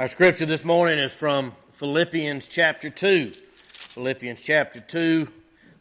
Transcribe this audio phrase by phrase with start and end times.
[0.00, 3.32] Our scripture this morning is from Philippians chapter 2.
[3.32, 5.28] Philippians chapter 2,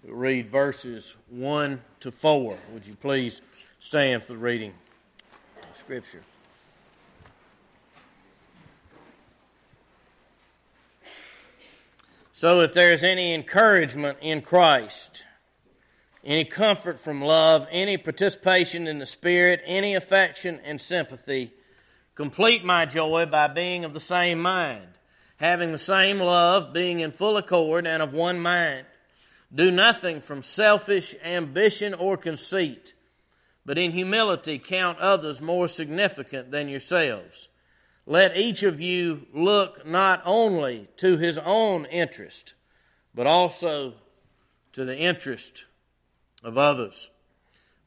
[0.03, 2.57] we'll read verses 1 to 4.
[2.73, 3.41] Would you please
[3.79, 4.73] stand for the reading
[5.63, 6.19] of scripture?
[12.33, 15.23] So, if there is any encouragement in Christ,
[16.25, 21.53] any comfort from love, any participation in the Spirit, any affection and sympathy,
[22.19, 24.85] complete my joy by being of the same mind,
[25.37, 28.85] having the same love, being in full accord and of one mind.
[29.55, 32.93] Do nothing from selfish ambition or conceit,
[33.65, 37.47] but in humility count others more significant than yourselves.
[38.05, 42.53] Let each of you look not only to his own interest,
[43.15, 43.93] but also
[44.73, 45.67] to the interest
[46.43, 47.09] of others.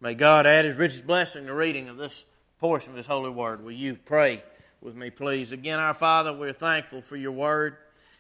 [0.01, 2.25] May God add his richest blessing to reading of this
[2.63, 3.65] portion of his holy word.
[3.65, 4.41] Will you pray
[4.81, 5.51] with me, please?
[5.51, 7.77] Again, our Father, we're thankful for your word.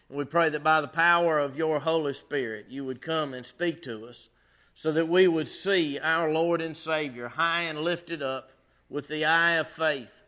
[0.09, 3.47] And we pray that by the power of your Holy Spirit, you would come and
[3.47, 4.29] speak to us
[4.75, 8.51] so that we would see our Lord and Savior high and lifted up
[8.91, 10.25] with the eye of faith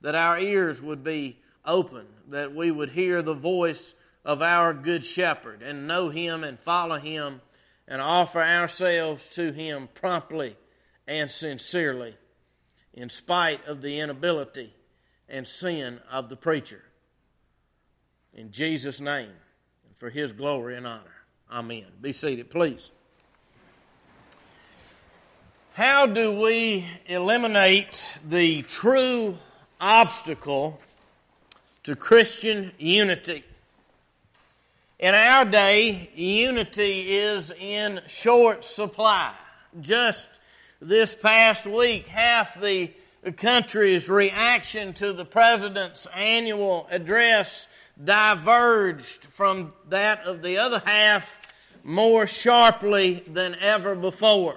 [0.00, 3.94] that our ears would be open, that we would hear the voice
[4.24, 7.40] of our good shepherd and know him and follow him
[7.86, 10.56] and offer ourselves to him promptly
[11.06, 12.16] and sincerely,
[12.94, 14.72] in spite of the inability
[15.28, 16.82] and sin of the preacher.
[18.34, 19.32] In Jesus' name,
[19.94, 21.02] for his glory and honor.
[21.50, 21.86] Amen.
[22.00, 22.90] Be seated, please.
[25.74, 29.38] How do we eliminate the true
[29.82, 30.80] obstacle
[31.82, 33.42] to Christian unity.
[35.00, 39.34] In our day, unity is in short supply.
[39.80, 40.38] Just
[40.82, 42.90] this past week, half the
[43.36, 47.68] country's reaction to the president's annual address
[48.02, 51.38] diverged from that of the other half
[51.84, 54.56] more sharply than ever before.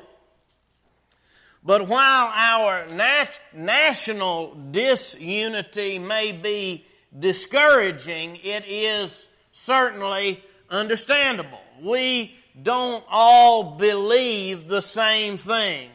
[1.63, 6.85] But while our nat- national disunity may be
[7.17, 11.61] discouraging, it is certainly understandable.
[11.81, 15.91] We don't all believe the same things.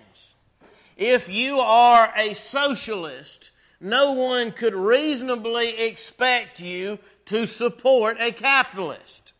[1.01, 9.33] If you are a socialist, no one could reasonably expect you to support a capitalist.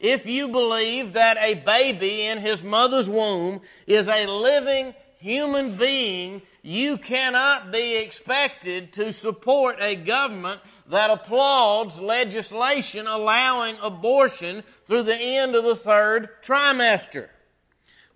[0.00, 6.40] If you believe that a baby in his mother's womb is a living human being,
[6.62, 15.14] you cannot be expected to support a government that applauds legislation allowing abortion through the
[15.14, 17.28] end of the third trimester.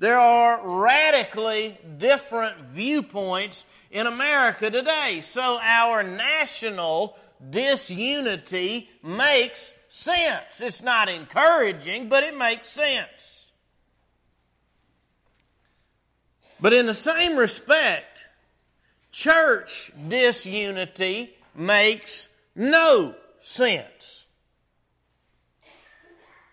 [0.01, 5.21] There are radically different viewpoints in America today.
[5.23, 7.19] So our national
[7.51, 10.63] disunity makes sense.
[10.63, 13.53] It's not encouraging, but it makes sense.
[16.59, 18.27] But in the same respect,
[19.13, 24.25] church disunity makes no sense.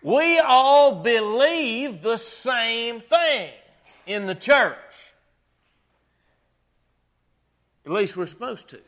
[0.02, 3.50] We all believe the same thing
[4.06, 4.76] in the church.
[7.84, 8.80] At least we're supposed to.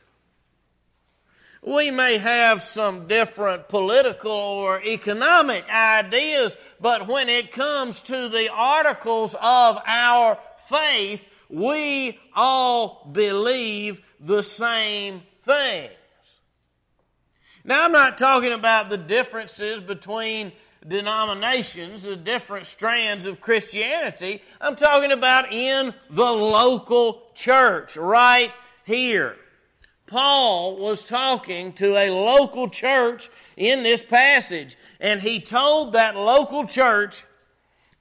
[1.62, 8.50] We may have some different political or economic ideas, but when it comes to the
[8.50, 15.92] articles of our faith, we all believe the same things.
[17.62, 20.53] Now, I'm not talking about the differences between
[20.86, 24.42] denominations, the different strands of Christianity.
[24.60, 28.52] I'm talking about in the local church, right
[28.84, 29.36] here.
[30.06, 36.66] Paul was talking to a local church in this passage, and he told that local
[36.66, 37.24] church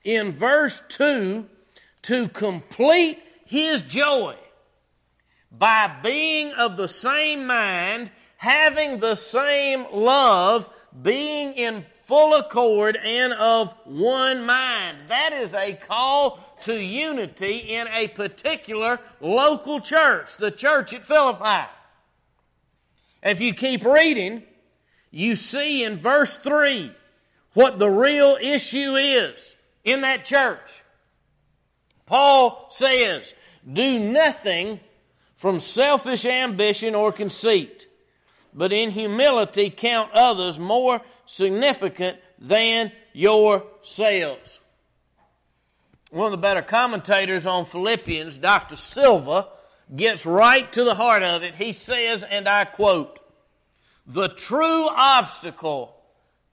[0.04, 1.46] in verse 2
[2.04, 4.36] to complete his joy
[5.52, 10.70] by being of the same mind, having the same love,
[11.02, 14.98] being in full accord and of one mind.
[15.10, 21.70] That is a call to unity in a particular local church, the church at Philippi.
[23.22, 24.42] If you keep reading,
[25.12, 26.92] you see in verse 3
[27.54, 30.82] what the real issue is in that church.
[32.08, 33.36] Paul says,
[33.72, 34.80] Do nothing
[35.36, 37.86] from selfish ambition or conceit,
[38.54, 44.60] but in humility count others more significant than yourselves.
[46.12, 48.76] One of the better commentators on Philippians, Dr.
[48.76, 49.48] Silva,
[49.96, 51.56] gets right to the heart of it.
[51.56, 53.20] He says, and I quote,
[54.08, 55.96] The true obstacle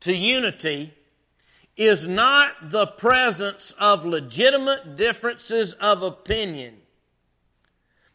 [0.00, 0.93] to unity
[1.76, 6.76] is not the presence of legitimate differences of opinion,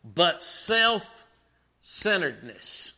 [0.04, 1.26] but self
[1.82, 2.94] centeredness.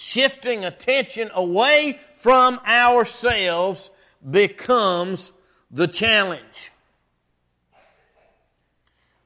[0.00, 3.90] Shifting attention away from ourselves
[4.30, 5.32] becomes
[5.72, 6.70] the challenge.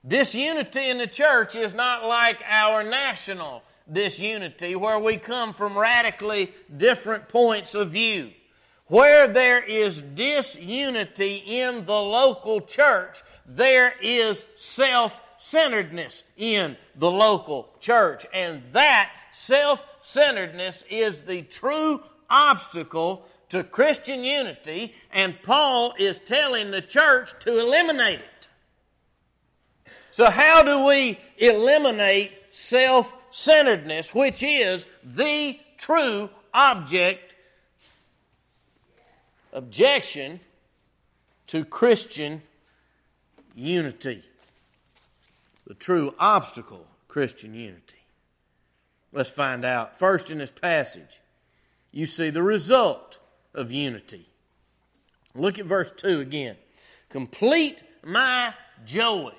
[0.09, 6.55] Disunity in the church is not like our national disunity, where we come from radically
[6.75, 8.31] different points of view.
[8.87, 17.69] Where there is disunity in the local church, there is self centeredness in the local
[17.79, 18.25] church.
[18.33, 26.71] And that self centeredness is the true obstacle to Christian unity, and Paul is telling
[26.71, 28.49] the church to eliminate it.
[30.11, 37.33] So, how do we eliminate self centeredness, which is the true object,
[39.53, 40.41] objection
[41.49, 42.43] to Christian
[43.55, 44.23] unity?
[45.67, 48.02] The true obstacle, Christian unity.
[49.13, 49.99] Let's find out.
[49.99, 51.21] First, in this passage,
[51.91, 53.19] you see the result
[53.55, 54.29] of unity.
[55.35, 56.57] Look at verse 2 again.
[57.09, 58.55] Complete my
[58.85, 59.33] joy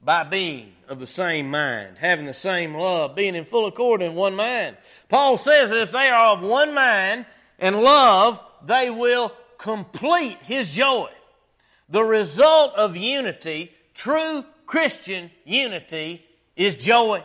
[0.00, 4.14] by being of the same mind, having the same love, being in full accord in
[4.14, 4.76] one mind.
[5.08, 7.26] Paul says that if they are of one mind
[7.58, 11.10] and love, they will complete his joy.
[11.88, 16.24] The result of unity, true Christian unity,
[16.56, 17.24] is joy.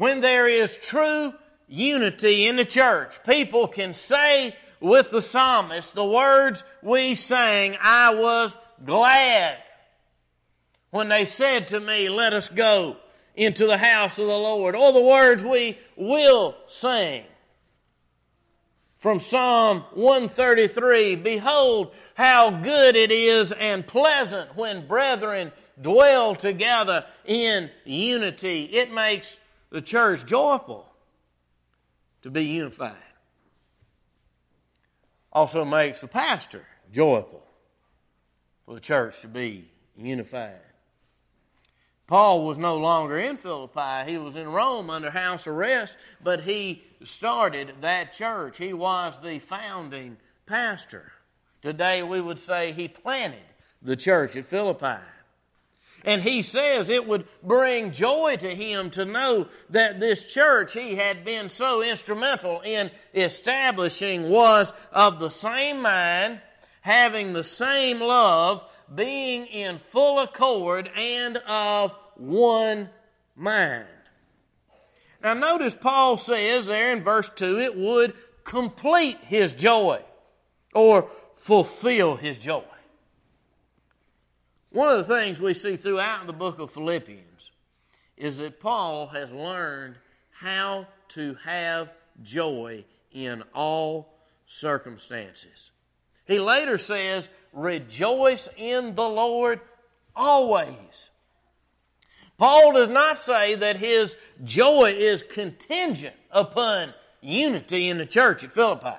[0.00, 1.34] When there is true
[1.68, 8.14] unity in the church, people can say with the psalmist the words we sang, I
[8.14, 9.58] was glad
[10.88, 12.96] when they said to me, Let us go
[13.34, 17.24] into the house of the Lord, or the words we will sing.
[18.96, 27.68] From Psalm 133 Behold, how good it is and pleasant when brethren dwell together in
[27.84, 28.64] unity.
[28.64, 29.38] It makes
[29.70, 30.86] the church joyful
[32.22, 32.96] to be unified.
[35.32, 37.42] Also makes the pastor joyful
[38.66, 40.60] for the church to be unified.
[42.08, 44.10] Paul was no longer in Philippi.
[44.10, 48.58] He was in Rome under house arrest, but he started that church.
[48.58, 51.12] He was the founding pastor.
[51.62, 53.38] Today we would say he planted
[53.80, 55.00] the church at Philippi.
[56.04, 60.96] And he says it would bring joy to him to know that this church he
[60.96, 66.40] had been so instrumental in establishing was of the same mind,
[66.80, 68.64] having the same love,
[68.94, 72.88] being in full accord, and of one
[73.36, 73.86] mind.
[75.22, 78.14] Now, notice Paul says there in verse 2 it would
[78.44, 80.02] complete his joy
[80.74, 82.64] or fulfill his joy.
[84.70, 87.50] One of the things we see throughout the book of Philippians
[88.16, 89.96] is that Paul has learned
[90.30, 94.14] how to have joy in all
[94.46, 95.72] circumstances.
[96.24, 99.60] He later says, Rejoice in the Lord
[100.14, 101.10] always.
[102.38, 108.52] Paul does not say that his joy is contingent upon unity in the church at
[108.52, 108.96] Philippi.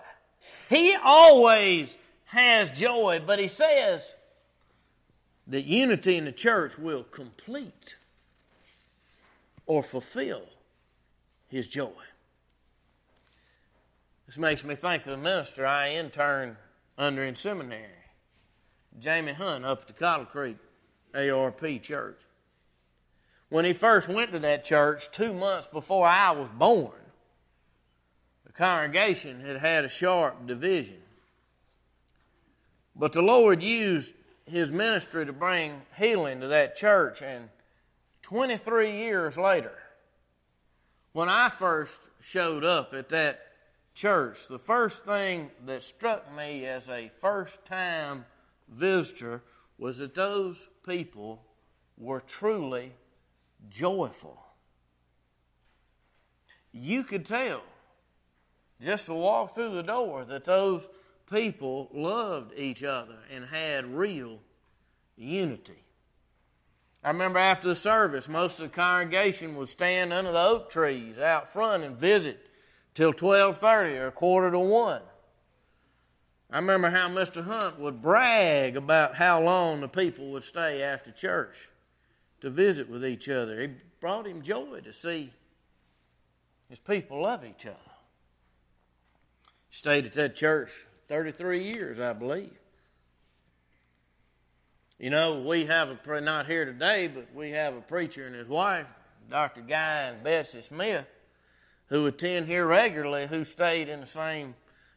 [0.69, 4.13] He always has joy, but he says,
[5.51, 7.97] that unity in the church will complete
[9.65, 10.43] or fulfill
[11.49, 11.91] his joy.
[14.25, 16.55] This makes me think of a minister I interned
[16.97, 17.89] under in seminary,
[18.97, 20.55] Jamie Hunt, up at the Coddle Creek
[21.13, 22.21] ARP church.
[23.49, 26.93] When he first went to that church, two months before I was born,
[28.45, 31.01] the congregation had had a sharp division.
[32.95, 34.13] But the Lord used
[34.45, 37.21] his ministry to bring healing to that church.
[37.21, 37.49] And
[38.21, 39.77] 23 years later,
[41.13, 43.41] when I first showed up at that
[43.93, 48.25] church, the first thing that struck me as a first time
[48.69, 49.43] visitor
[49.77, 51.43] was that those people
[51.97, 52.93] were truly
[53.69, 54.41] joyful.
[56.71, 57.61] You could tell
[58.81, 60.87] just to walk through the door that those
[61.31, 64.39] people loved each other and had real
[65.15, 65.83] unity.
[67.03, 71.17] I remember after the service, most of the congregation would stand under the oak trees
[71.17, 72.47] out front and visit
[72.93, 75.01] till 12:30 or a quarter to 1.
[76.51, 77.45] I remember how Mr.
[77.45, 81.69] Hunt would brag about how long the people would stay after church
[82.41, 83.57] to visit with each other.
[83.61, 85.31] It brought him joy to see
[86.69, 87.77] his people love each other.
[89.69, 92.57] Stayed at that church 33 years, I believe.
[94.97, 98.33] You know, we have a, pre- not here today, but we have a preacher and
[98.33, 98.87] his wife,
[99.29, 99.59] Dr.
[99.59, 101.05] Guy and Betsy Smith,
[101.87, 104.55] who attend here regularly, who stayed in the same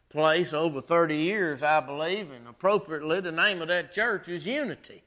[0.08, 5.02] place over 30 years, I believe, and appropriately, the name of that church is Unity.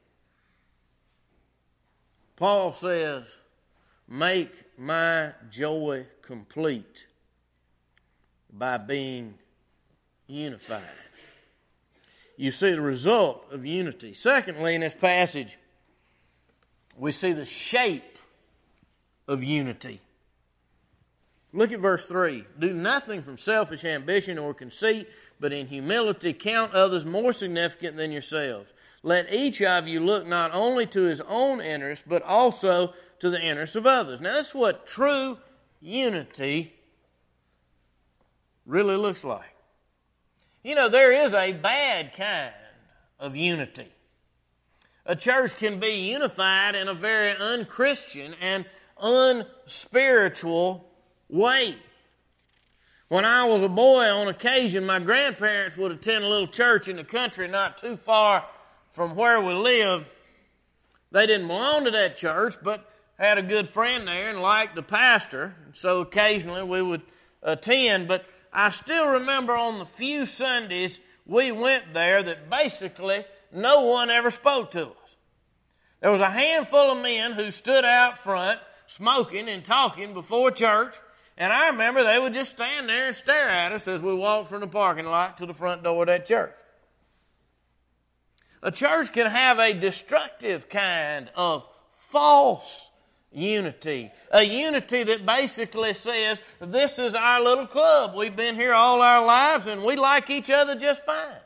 [2.36, 3.24] Paul says,
[4.06, 7.06] Make my joy complete
[8.52, 9.38] by being
[10.28, 10.82] unified.
[12.36, 14.14] You see the result of unity.
[14.14, 15.58] Secondly, in this passage,
[16.96, 18.18] we see the shape
[19.26, 20.00] of unity.
[21.52, 22.44] Look at verse 3.
[22.58, 25.08] Do nothing from selfish ambition or conceit,
[25.40, 28.70] but in humility count others more significant than yourselves.
[29.02, 33.40] Let each of you look not only to his own interest, but also to the
[33.40, 34.20] interests of others.
[34.20, 35.38] Now, that's what true
[35.80, 36.74] unity
[38.66, 39.57] really looks like.
[40.62, 42.52] You know, there is a bad kind
[43.18, 43.88] of unity.
[45.06, 48.66] A church can be unified in a very unchristian and
[49.00, 50.88] unspiritual
[51.28, 51.76] way.
[53.08, 56.96] When I was a boy, on occasion, my grandparents would attend a little church in
[56.96, 58.44] the country not too far
[58.90, 60.06] from where we lived.
[61.10, 64.82] They didn't belong to that church, but had a good friend there and liked the
[64.82, 65.54] pastor.
[65.72, 67.02] So occasionally we would
[67.42, 68.08] attend.
[68.08, 74.10] But I still remember on the few Sundays we went there that basically no one
[74.10, 75.16] ever spoke to us.
[76.00, 80.96] There was a handful of men who stood out front smoking and talking before church.
[81.36, 84.48] And I remember they would just stand there and stare at us as we walked
[84.48, 86.54] from the parking lot to the front door of that church.
[88.62, 92.90] A church can have a destructive kind of false
[93.32, 94.10] unity.
[94.30, 98.14] A unity that basically says, This is our little club.
[98.14, 101.36] We've been here all our lives and we like each other just fine.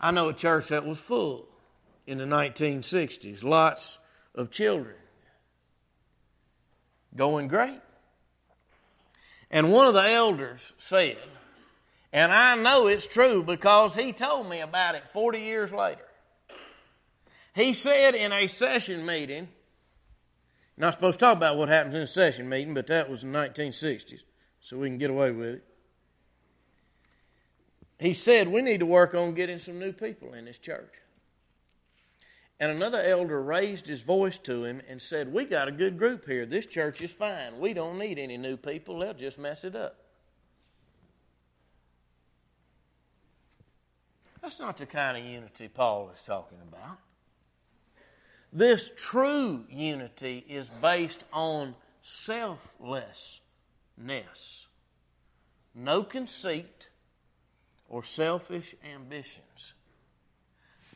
[0.00, 1.48] I know a church that was full
[2.06, 3.98] in the 1960s, lots
[4.34, 4.94] of children
[7.16, 7.80] going great.
[9.50, 11.18] And one of the elders said,
[12.12, 16.07] and I know it's true because he told me about it 40 years later.
[17.58, 19.48] He said in a session meeting,
[20.76, 23.32] not supposed to talk about what happens in a session meeting, but that was in
[23.32, 24.20] the 1960s,
[24.60, 25.64] so we can get away with it.
[27.98, 30.94] He said, We need to work on getting some new people in this church.
[32.60, 36.26] And another elder raised his voice to him and said, We got a good group
[36.26, 36.46] here.
[36.46, 37.58] This church is fine.
[37.58, 39.96] We don't need any new people, they'll just mess it up.
[44.40, 46.98] That's not the kind of unity Paul is talking about.
[48.52, 53.40] This true unity is based on selflessness,
[55.74, 56.88] no conceit
[57.88, 59.74] or selfish ambitions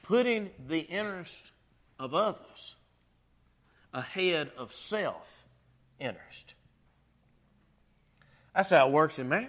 [0.03, 1.53] putting the interest
[1.99, 2.77] of others
[3.95, 5.47] ahead of self
[5.99, 6.55] interest.
[8.55, 9.49] That's how it works in marriage.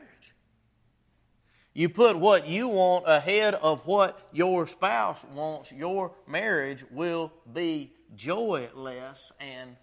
[1.74, 7.92] You put what you want ahead of what your spouse wants, your marriage will be
[8.16, 9.76] joyless and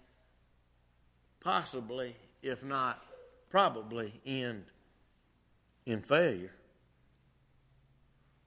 [1.41, 3.03] possibly, if not
[3.49, 4.63] probably, end
[5.85, 6.53] in failure.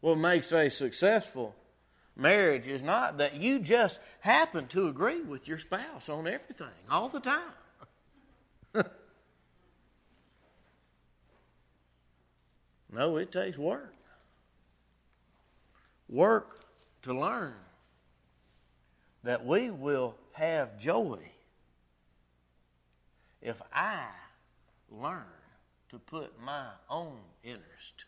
[0.00, 1.54] What makes a successful
[2.16, 7.10] marriage is not that you just happen to agree with your spouse on everything all
[7.10, 7.52] the time.
[12.94, 13.94] no, it takes work.
[16.08, 16.64] Work
[17.02, 17.54] to learn
[19.24, 21.18] that we will have joy
[23.42, 24.06] if I
[24.90, 25.24] learn
[25.88, 28.04] to put my own interest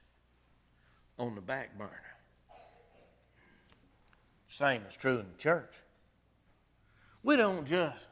[1.18, 1.90] on the back burner.
[4.48, 5.74] Same is true in the church.
[7.22, 8.06] We don't just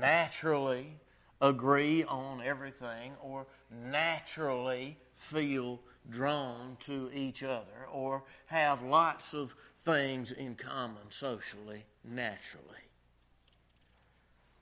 [0.00, 0.98] naturally
[1.40, 5.80] agree on everything or naturally feel
[6.10, 12.64] drawn to each other or have lots of things in common socially, naturally.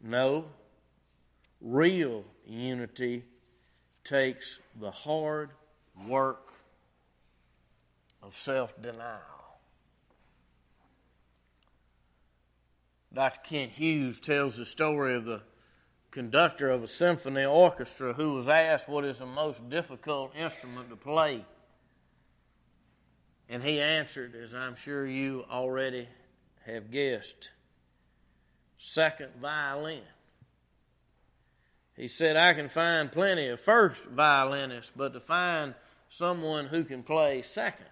[0.01, 0.47] No,
[1.61, 3.25] real unity
[4.05, 5.51] takes the hard
[6.07, 6.53] work
[8.23, 9.21] of self denial.
[13.13, 13.41] Dr.
[13.45, 15.41] Kent Hughes tells the story of the
[16.15, 20.95] conductor of a symphony orchestra who was asked what is the most difficult instrument to
[20.95, 21.45] play.
[23.49, 26.09] And he answered, as I'm sure you already
[26.67, 27.51] have guessed,
[28.79, 30.03] second violin.
[31.97, 35.75] He said, I can find plenty of first violinists, but to find
[36.09, 37.87] someone who can play second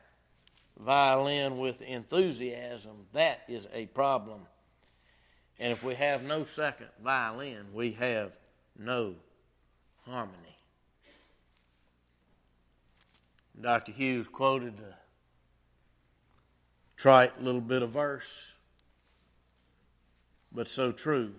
[0.78, 4.42] violin with enthusiasm, that is a problem.
[5.62, 8.32] And if we have no second violin, we have
[8.76, 9.14] no
[10.04, 10.56] harmony.
[13.60, 13.92] Dr.
[13.92, 14.96] Hughes quoted a
[16.96, 18.54] trite little bit of verse,
[20.50, 21.32] but so true.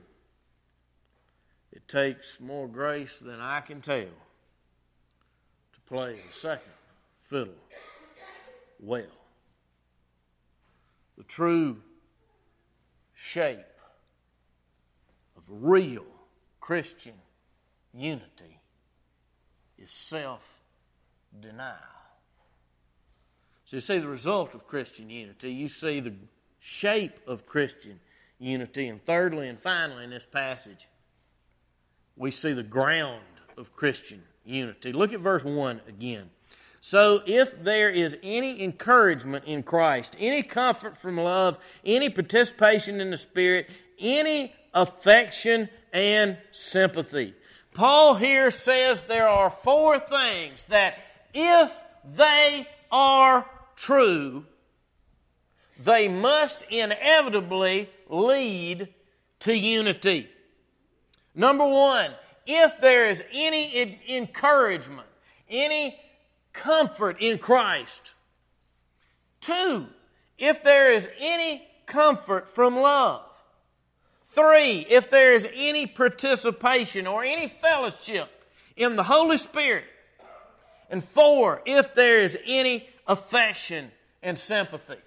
[1.73, 6.71] It takes more grace than I can tell to play the second
[7.19, 7.55] fiddle
[8.79, 9.03] well.
[11.17, 11.81] The true
[13.13, 13.65] shape
[15.43, 16.05] of real
[16.59, 17.13] Christian
[17.93, 18.59] unity
[19.77, 20.61] is self
[21.39, 21.77] denial.
[23.65, 26.13] So you see the result of Christian unity, you see the
[26.59, 27.99] shape of Christian
[28.39, 30.87] unity, and thirdly and finally in this passage,
[32.15, 33.23] we see the ground
[33.57, 34.91] of Christian unity.
[34.93, 36.29] Look at verse 1 again.
[36.81, 43.09] So, if there is any encouragement in Christ, any comfort from love, any participation in
[43.09, 47.33] the Spirit, any affection and sympathy.
[47.73, 50.99] Paul here says there are four things that,
[51.33, 51.71] if
[52.05, 54.45] they are true,
[55.79, 58.89] they must inevitably lead
[59.39, 60.29] to unity.
[61.33, 62.11] Number one,
[62.45, 65.07] if there is any encouragement,
[65.49, 65.99] any
[66.53, 68.13] comfort in Christ.
[69.41, 69.87] Two,
[70.37, 73.32] if there is any comfort from love.
[74.33, 78.29] Three, if there is any participation or any fellowship
[78.75, 79.85] in the Holy Spirit.
[80.89, 83.91] And four, if there is any affection
[84.23, 84.97] and sympathy.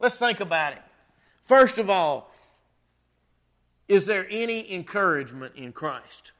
[0.00, 0.82] Let's think about it.
[1.42, 2.32] First of all,
[3.88, 6.32] is there any encouragement in Christ?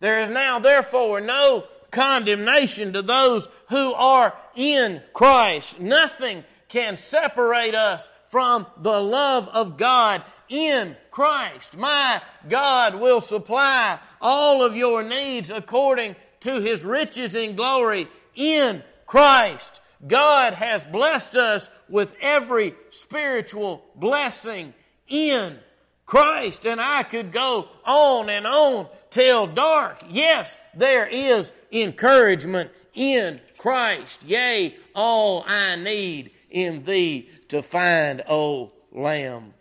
[0.00, 5.78] There is now, therefore, no condemnation to those who are in Christ.
[5.78, 11.76] Nothing can separate us from the love of God in Christ.
[11.76, 18.82] My God will supply all of your needs according to his riches in glory in
[19.06, 19.80] Christ.
[20.06, 24.72] God has blessed us with every spiritual blessing
[25.08, 25.58] in
[26.06, 26.66] Christ.
[26.66, 30.02] And I could go on and on till dark.
[30.08, 34.22] Yes, there is encouragement in Christ.
[34.22, 39.54] Yea, all I need in thee to find, O Lamb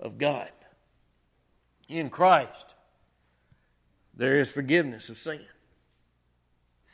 [0.00, 0.50] of God.
[1.88, 2.74] In Christ,
[4.14, 5.40] there is forgiveness of sin.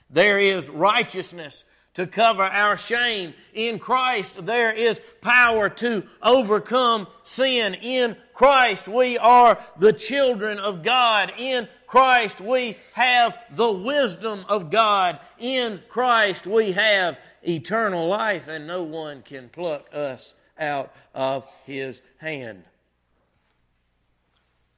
[0.09, 3.35] There is righteousness to cover our shame.
[3.53, 7.75] In Christ, there is power to overcome sin.
[7.75, 11.33] In Christ, we are the children of God.
[11.39, 15.19] In Christ, we have the wisdom of God.
[15.39, 22.03] In Christ, we have eternal life, and no one can pluck us out of His
[22.19, 22.65] hand.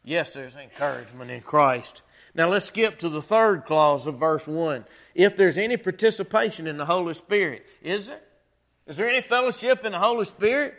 [0.05, 2.03] Yes, there's encouragement in Christ.
[2.35, 4.85] Now let's skip to the third clause of verse 1.
[5.14, 8.20] If there's any participation in the Holy Spirit, is there?
[8.87, 10.75] Is there any fellowship in the Holy Spirit?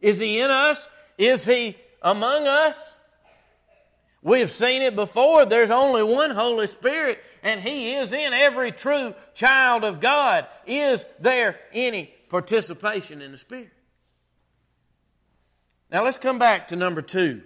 [0.00, 0.88] Is He in us?
[1.16, 2.93] Is He among us?
[4.24, 5.44] We have seen it before.
[5.44, 10.46] There's only one Holy Spirit, and He is in every true child of God.
[10.66, 13.70] Is there any participation in the Spirit?
[15.92, 17.42] Now let's come back to number two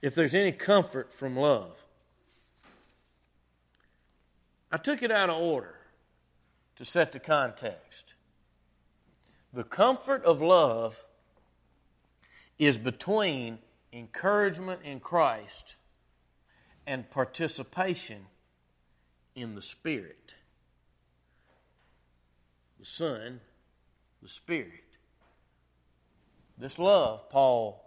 [0.00, 1.84] if there's any comfort from love.
[4.70, 5.74] I took it out of order
[6.76, 8.14] to set the context.
[9.52, 11.04] The comfort of love
[12.58, 13.58] is between
[13.92, 15.76] encouragement in Christ
[16.86, 18.26] and participation
[19.34, 20.34] in the Spirit.
[22.78, 23.40] The Son,
[24.22, 24.84] the Spirit.
[26.58, 27.84] This love, Paul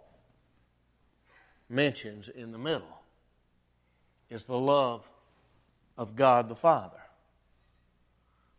[1.68, 3.00] mentions in the middle
[4.30, 5.08] is the love
[5.96, 7.00] of God the Father.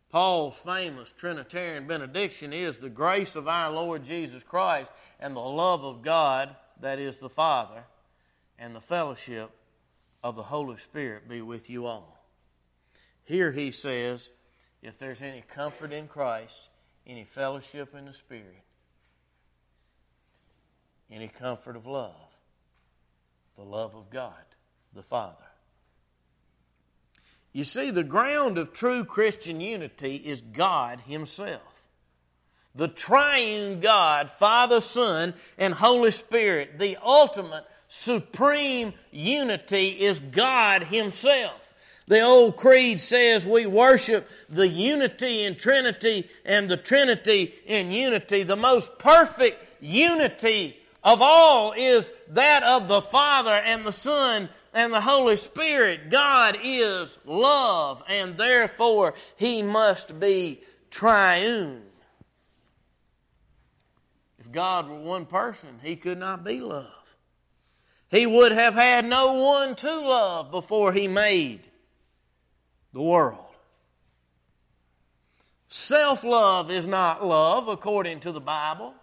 [0.09, 5.83] Paul's famous Trinitarian benediction is the grace of our Lord Jesus Christ and the love
[5.83, 7.83] of God, that is the Father,
[8.59, 9.51] and the fellowship
[10.23, 12.23] of the Holy Spirit be with you all.
[13.23, 14.29] Here he says,
[14.81, 16.69] if there's any comfort in Christ,
[17.05, 18.63] any fellowship in the Spirit,
[21.11, 22.15] any comfort of love,
[23.55, 24.33] the love of God,
[24.93, 25.35] the Father.
[27.53, 31.76] You see, the ground of true Christian unity is God Himself.
[32.75, 41.73] The triune God, Father, Son, and Holy Spirit, the ultimate supreme unity is God Himself.
[42.07, 48.43] The old creed says we worship the unity in Trinity and the Trinity in unity.
[48.43, 54.93] The most perfect unity of all is that of the Father and the Son and
[54.93, 56.09] the Holy Spirit.
[56.09, 61.81] God is love, and therefore He must be triune.
[64.47, 67.17] If God were one person, He could not be love.
[68.09, 71.61] He would have had no one to love before He made
[72.93, 73.43] the world.
[75.67, 78.93] Self love is not love according to the Bible.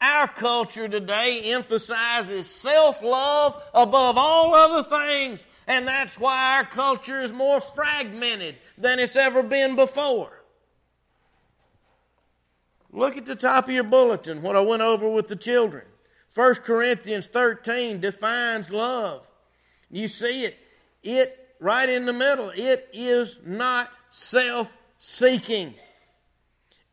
[0.00, 7.20] Our culture today emphasizes self love above all other things, and that's why our culture
[7.20, 10.39] is more fragmented than it's ever been before.
[12.92, 15.84] Look at the top of your bulletin, what I went over with the children.
[16.34, 19.28] 1 Corinthians 13 defines love.
[19.90, 20.58] You see it.
[21.02, 22.50] It right in the middle.
[22.50, 25.74] It is not self seeking,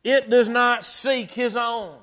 [0.04, 1.98] it does not seek his own.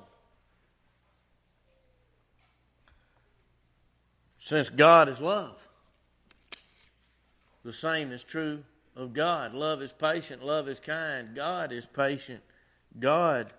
[4.38, 5.66] Since God is love,
[7.64, 8.62] the same is true
[8.94, 9.54] of God.
[9.54, 11.34] Love is patient, love is kind.
[11.34, 12.42] God is patient,
[13.00, 13.52] God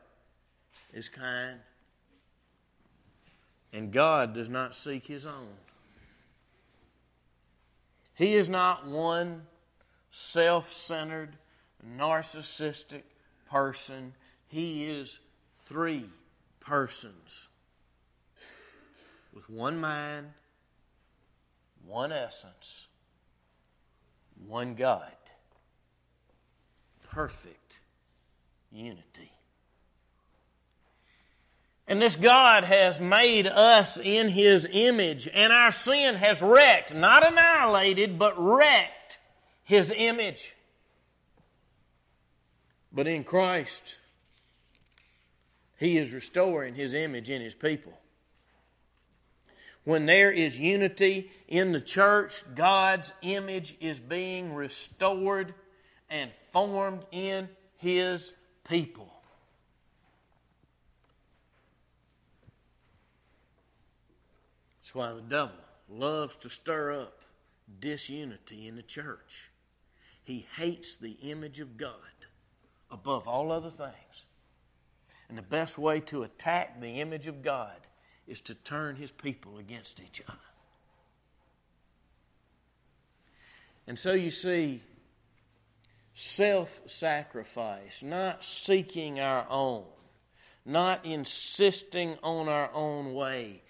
[0.93, 1.60] is kind.
[3.73, 5.54] And God does not seek his own.
[8.15, 9.43] He is not one
[10.10, 11.38] self centered,
[11.97, 13.04] narcissistic
[13.50, 14.13] person.
[14.47, 15.19] He is
[15.62, 16.06] three
[16.60, 17.47] persons
[19.34, 20.28] with one mind,
[21.86, 22.88] one essence,
[24.47, 25.12] one God.
[27.10, 27.80] Perfect
[28.71, 29.37] unity.
[31.88, 37.26] And this God has made us in His image, and our sin has wrecked, not
[37.26, 39.19] annihilated, but wrecked
[39.63, 40.54] His image.
[42.91, 43.97] But in Christ,
[45.78, 47.97] He is restoring His image in His people.
[49.86, 55.54] When there is unity in the church, God's image is being restored
[56.10, 57.47] and formed in
[57.78, 58.34] His
[58.67, 59.16] people.
[64.88, 65.58] That's why the devil
[65.89, 67.21] loves to stir up
[67.82, 69.52] disunity in the church.
[70.23, 71.91] He hates the image of God
[72.89, 74.26] above all other things.
[75.28, 77.76] And the best way to attack the image of God
[78.28, 80.39] is to turn his people against each other.
[83.88, 84.84] And so you see,
[86.13, 89.84] self sacrifice, not seeking our own,
[90.65, 93.63] not insisting on our own way,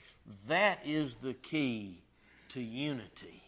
[0.48, 2.04] that is the key
[2.50, 3.44] to unity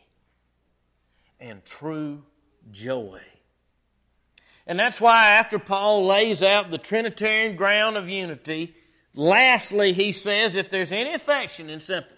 [1.39, 2.23] and true
[2.71, 3.19] joy.
[4.67, 8.75] And that's why, after Paul lays out the Trinitarian ground of unity,
[9.15, 12.15] lastly, he says if there's any affection and sympathy,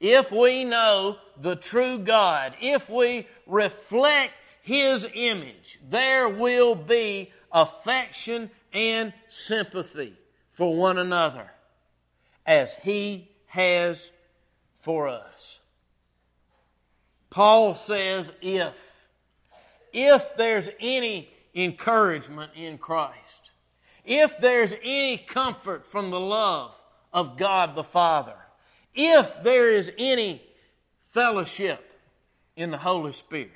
[0.00, 4.32] if we know the true God, if we reflect
[4.62, 10.14] His image, there will be affection and sympathy
[10.50, 11.50] for one another
[12.48, 14.10] as He has
[14.80, 15.60] for us.
[17.28, 19.06] Paul says, if,
[19.92, 23.50] if there's any encouragement in Christ,
[24.02, 26.80] if there's any comfort from the love
[27.12, 28.36] of God the Father,
[28.94, 30.42] if there is any
[31.02, 31.92] fellowship
[32.56, 33.52] in the Holy Spirit,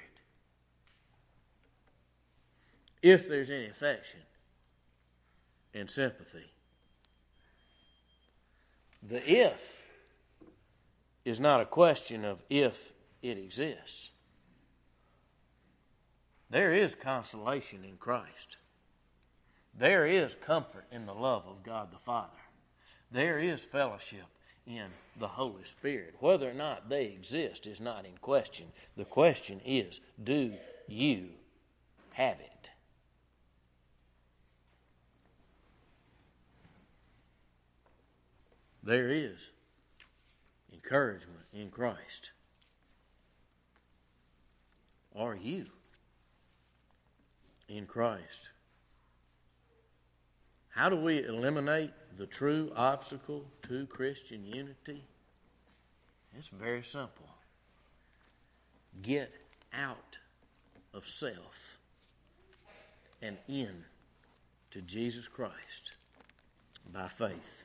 [3.00, 4.20] if there's any affection
[5.72, 6.52] and sympathy,
[9.02, 9.82] the if
[11.24, 14.10] is not a question of if it exists.
[16.50, 18.58] There is consolation in Christ.
[19.74, 22.28] There is comfort in the love of God the Father.
[23.10, 24.26] There is fellowship
[24.66, 24.86] in
[25.18, 26.14] the Holy Spirit.
[26.20, 28.66] Whether or not they exist is not in question.
[28.96, 30.52] The question is do
[30.88, 31.28] you
[32.12, 32.71] have it?
[38.82, 39.50] There is
[40.72, 42.32] encouragement in Christ.
[45.16, 45.66] Are you
[47.68, 48.50] in Christ?
[50.70, 55.04] How do we eliminate the true obstacle to Christian unity?
[56.36, 57.28] It's very simple.
[59.02, 59.32] Get
[59.74, 60.18] out
[60.94, 61.78] of self
[63.20, 63.84] and in
[64.70, 65.92] to Jesus Christ
[66.90, 67.64] by faith